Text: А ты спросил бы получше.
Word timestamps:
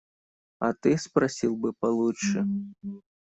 А 0.57 0.73
ты 0.73 0.97
спросил 0.97 1.55
бы 1.55 1.73
получше. 1.73 2.47